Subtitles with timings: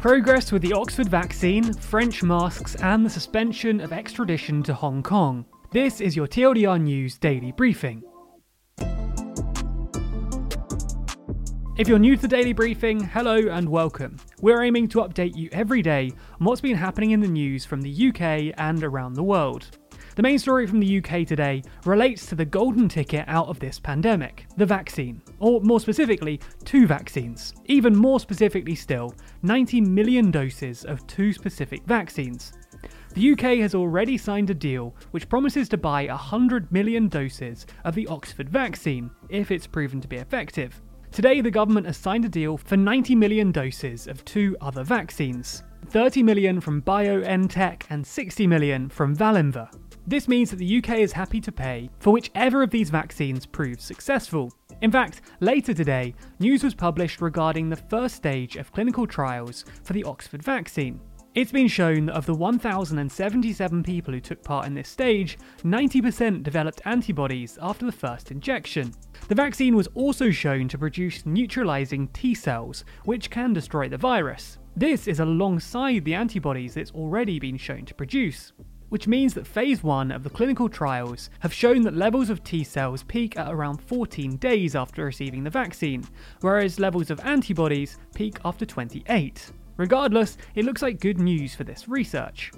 [0.00, 5.44] Progress with the Oxford vaccine, French masks, and the suspension of extradition to Hong Kong.
[5.72, 8.02] This is your TLDR News Daily Briefing.
[11.76, 14.16] If you're new to the Daily Briefing, hello and welcome.
[14.40, 17.82] We're aiming to update you every day on what's been happening in the news from
[17.82, 19.66] the UK and around the world.
[20.16, 23.78] The main story from the UK today relates to the golden ticket out of this
[23.78, 27.54] pandemic the vaccine, or more specifically, two vaccines.
[27.66, 32.52] Even more specifically still, 90 million doses of two specific vaccines.
[33.14, 37.94] The UK has already signed a deal which promises to buy 100 million doses of
[37.94, 40.80] the Oxford vaccine if it's proven to be effective.
[41.12, 45.62] Today, the government has signed a deal for 90 million doses of two other vaccines
[45.88, 49.68] 30 million from BioNTech and 60 million from Valneva.
[50.10, 53.84] This means that the UK is happy to pay for whichever of these vaccines proves
[53.84, 54.52] successful.
[54.80, 59.92] In fact, later today, news was published regarding the first stage of clinical trials for
[59.92, 60.98] the Oxford vaccine.
[61.36, 66.42] It's been shown that of the 1,077 people who took part in this stage, 90%
[66.42, 68.92] developed antibodies after the first injection.
[69.28, 74.58] The vaccine was also shown to produce neutralizing T cells, which can destroy the virus.
[74.74, 78.52] This is alongside the antibodies it's already been shown to produce
[78.90, 82.62] which means that phase 1 of the clinical trials have shown that levels of T
[82.62, 86.04] cells peak at around 14 days after receiving the vaccine,
[86.42, 89.50] whereas levels of antibodies peak after 28.
[89.78, 92.52] Regardless, it looks like good news for this research.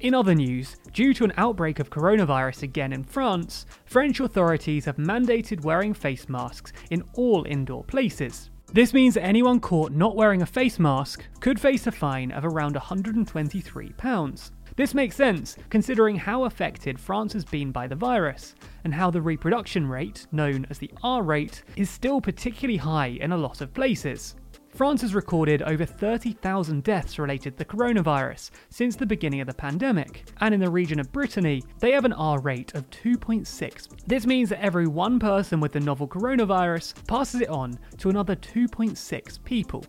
[0.00, 4.96] In other news, due to an outbreak of coronavirus again in France, French authorities have
[4.96, 8.50] mandated wearing face masks in all indoor places.
[8.70, 12.74] This means anyone caught not wearing a face mask could face a fine of around
[12.76, 14.50] £123.
[14.76, 19.22] This makes sense, considering how affected France has been by the virus, and how the
[19.22, 23.72] reproduction rate, known as the R rate, is still particularly high in a lot of
[23.72, 24.36] places.
[24.70, 29.54] France has recorded over 30,000 deaths related to the coronavirus since the beginning of the
[29.54, 33.88] pandemic, and in the region of Brittany, they have an R rate of 2.6.
[34.06, 38.36] This means that every one person with the novel coronavirus passes it on to another
[38.36, 39.84] 2.6 people.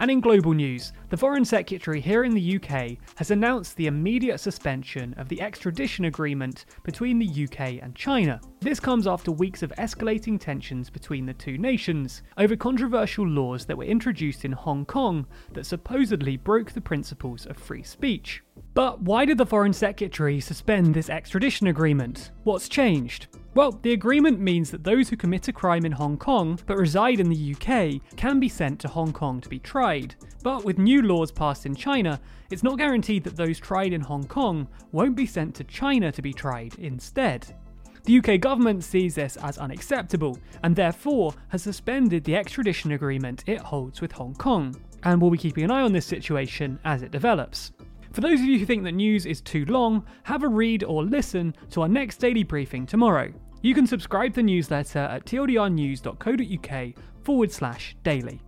[0.00, 4.38] And in global news, the Foreign Secretary here in the UK has announced the immediate
[4.38, 8.40] suspension of the extradition agreement between the UK and China.
[8.60, 13.76] This comes after weeks of escalating tensions between the two nations over controversial laws that
[13.76, 18.42] were introduced in Hong Kong that supposedly broke the principles of free speech.
[18.72, 22.30] But why did the Foreign Secretary suspend this extradition agreement?
[22.44, 23.26] What's changed?
[23.52, 27.18] Well, the agreement means that those who commit a crime in Hong Kong but reside
[27.18, 30.14] in the UK can be sent to Hong Kong to be tried.
[30.44, 34.24] But with new laws passed in China, it's not guaranteed that those tried in Hong
[34.24, 37.56] Kong won't be sent to China to be tried instead.
[38.04, 43.58] The UK government sees this as unacceptable and therefore has suspended the extradition agreement it
[43.58, 47.10] holds with Hong Kong, and we'll be keeping an eye on this situation as it
[47.10, 47.72] develops.
[48.12, 51.04] For those of you who think that news is too long, have a read or
[51.04, 53.32] listen to our next daily briefing tomorrow.
[53.62, 56.94] You can subscribe to the newsletter at tldrnews.co.uk
[57.24, 58.40] forward slash daily.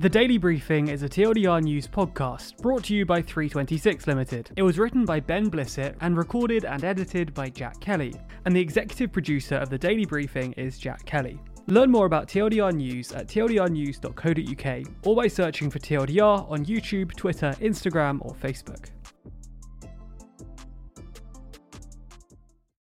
[0.00, 4.50] The Daily Briefing is a TLDR News podcast brought to you by 326 Limited.
[4.54, 8.12] It was written by Ben Blissett and recorded and edited by Jack Kelly,
[8.44, 11.40] and the executive producer of The Daily Briefing is Jack Kelly.
[11.66, 17.56] Learn more about TLDR News at tldrnews.co.uk or by searching for TLDR on YouTube, Twitter,
[17.60, 18.90] Instagram, or Facebook.